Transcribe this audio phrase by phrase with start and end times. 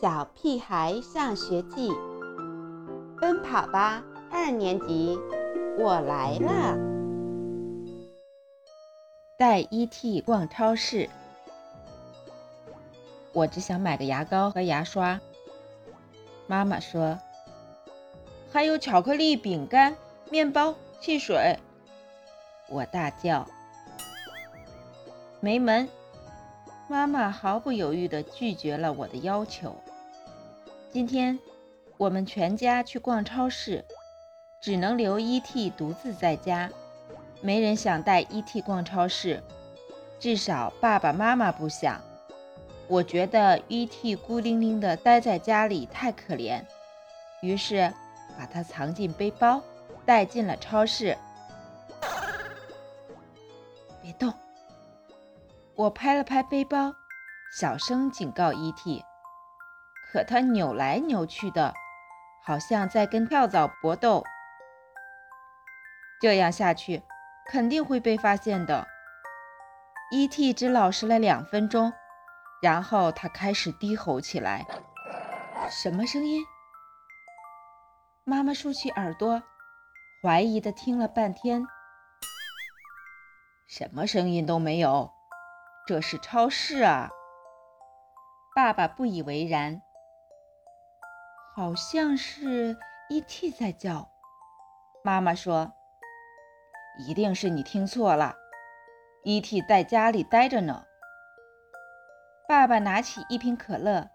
[0.00, 1.90] 小屁孩上学记》，
[3.20, 4.00] 奔跑吧
[4.30, 5.18] 二年级，
[5.76, 6.78] 我来了。
[9.36, 11.10] 带 ET 逛超市，
[13.32, 15.18] 我只想买个牙膏和牙刷。
[16.46, 17.18] 妈妈说，
[18.52, 19.96] 还有巧克力、饼干、
[20.30, 21.58] 面包、汽水。
[22.68, 23.44] 我大叫，
[25.40, 25.88] 没门！
[26.88, 29.74] 妈妈毫不犹豫地拒绝了我的要求。
[30.98, 31.38] 今天
[31.96, 33.84] 我们全家去逛超市，
[34.60, 36.68] 只能留 ET 独自在家。
[37.40, 39.40] 没人想带 ET 逛超市，
[40.18, 42.00] 至少爸爸妈妈不想。
[42.88, 46.64] 我觉得 ET 孤零零的待在家里太可怜，
[47.42, 47.94] 于是
[48.36, 49.62] 把它藏进背包，
[50.04, 51.16] 带进了超市。
[54.02, 54.34] 别动！
[55.76, 56.92] 我拍了拍背包，
[57.56, 59.07] 小声警告 ET。
[60.10, 61.74] 可它扭来扭去的，
[62.44, 64.24] 好像在跟跳蚤搏斗。
[66.20, 67.02] 这样下去，
[67.50, 68.86] 肯定会被发现的。
[70.10, 70.52] E.T.
[70.54, 71.92] 只老实了两分钟，
[72.62, 74.66] 然后他开始低吼起来。
[75.70, 76.42] 什么声音？
[78.24, 79.42] 妈妈竖起耳朵，
[80.22, 81.66] 怀疑的听了半天。
[83.66, 85.12] 什么声音都没有，
[85.86, 87.10] 这是超市啊！
[88.56, 89.82] 爸爸不以为然。
[91.58, 92.76] 好像是
[93.08, 93.50] E.T.
[93.50, 94.12] 在叫，
[95.02, 95.72] 妈妈说
[97.04, 98.36] ：“一定是你听错了
[99.24, 99.60] ，E.T.
[99.62, 100.84] 在家里待着呢。”
[102.46, 104.08] 爸爸拿起一瓶可乐，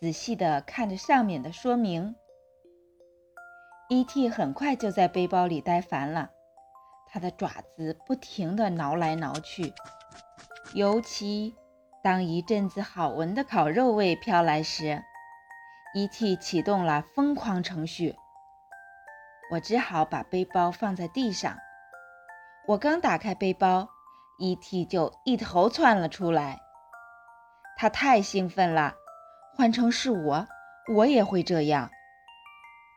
[0.00, 2.14] 仔细地看着上面的说明。
[3.88, 4.28] E.T.
[4.28, 6.30] 很快就在背包里待烦了，
[7.08, 9.74] 他的爪子不停地挠来挠去，
[10.74, 11.56] 尤其
[12.04, 15.02] 当一阵子好闻的烤肉味飘来时。
[15.94, 16.36] E.T.
[16.36, 18.14] 启动了疯狂程序，
[19.50, 21.56] 我只好把背包放在地上。
[22.66, 23.88] 我刚打开背包
[24.38, 24.84] ，E.T.
[24.84, 26.58] 就一头窜了出来。
[27.78, 28.94] 他太兴奋了，
[29.56, 30.46] 换成是我，
[30.94, 31.90] 我也会这样。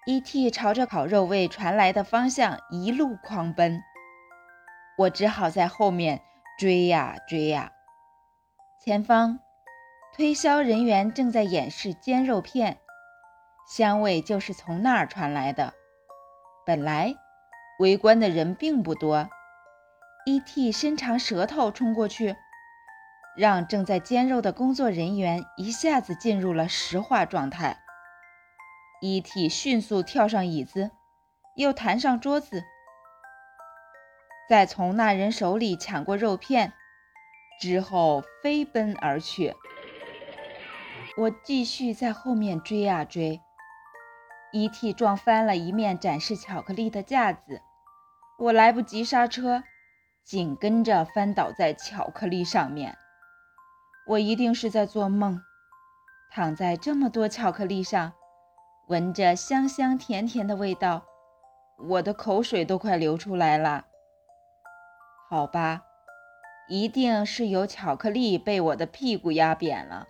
[0.08, 0.52] E.T.
[0.52, 3.82] 朝着烤肉味传来的方向一路狂奔，
[4.98, 6.22] 我只好在后面
[6.60, 7.72] 追呀追呀。
[8.84, 9.40] 前方。
[10.14, 12.80] 推销人员正在演示煎肉片，
[13.66, 15.74] 香味就是从那儿传来的。
[16.66, 17.16] 本来
[17.80, 19.30] 围观的人并不多
[20.26, 20.74] ，E.T.
[20.74, 22.36] 伸长舌头冲过去，
[23.38, 27.78] 让正在煎肉的工作人员一下子进入了石化状态。
[29.02, 29.48] E.T.
[29.48, 30.92] 迅速跳上椅子，
[31.56, 32.66] 又弹上桌子，
[34.50, 36.74] 再从那人手里抢过肉片，
[37.62, 39.56] 之后飞奔而去。
[41.18, 43.42] 我继续在后面追啊追
[44.54, 44.94] ，E.T.
[44.94, 47.62] 撞翻了一面展示巧克力的架子，
[48.40, 49.64] 我来不及刹车，
[50.24, 52.98] 紧跟着翻倒在巧克力上面。
[54.08, 55.42] 我一定是在做梦，
[56.32, 58.14] 躺在这么多巧克力上，
[58.88, 61.04] 闻着香香甜甜的味道，
[61.90, 63.86] 我的口水都快流出来了。
[65.30, 65.84] 好吧，
[66.70, 70.08] 一定是有巧克力被我的屁股压扁了。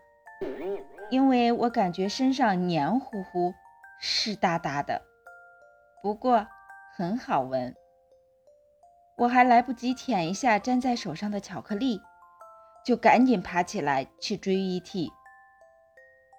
[1.12, 3.54] 因为我感觉身上黏糊糊、
[4.00, 5.02] 湿哒哒的，
[6.02, 6.48] 不过
[6.96, 7.76] 很好闻。
[9.18, 12.00] 我还来不及舔一下粘在手上的巧克力，
[12.86, 15.12] 就赶紧爬起来去追 E.T。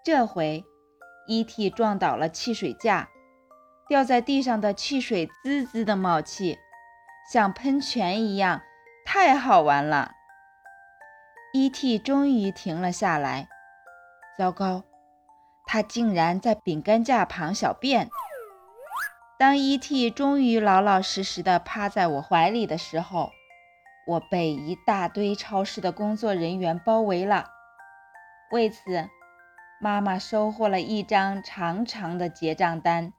[0.03, 0.65] 这回
[1.29, 3.11] E.T 撞倒了汽水架，
[3.89, 6.59] 掉在地上的汽水滋滋的冒气，
[7.31, 8.63] 像喷泉一样，
[9.05, 10.13] 太好玩了。
[11.53, 13.49] E.T 终于停了下来。
[14.39, 14.85] 糟糕，
[15.67, 18.09] 他竟然在饼干架旁小便。
[19.39, 20.11] 当 E.T.
[20.11, 23.31] 终于老老实实地趴在我怀里的时候，
[24.07, 27.51] 我被一大堆超市的工作人员包围了。
[28.53, 29.09] 为此，
[29.81, 33.13] 妈妈收获了一张长长的结账单，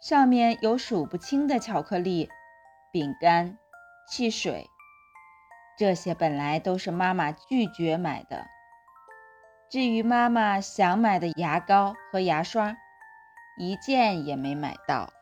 [0.00, 2.30] 上面有数不清的巧克力、
[2.90, 3.58] 饼干、
[4.08, 4.66] 汽水，
[5.78, 8.46] 这些本来都是妈妈拒绝买的。
[9.68, 12.76] 至于妈妈想买的牙膏和牙刷，
[13.56, 15.15] 一件也没买到。